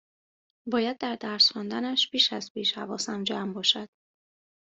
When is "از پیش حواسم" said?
2.33-3.23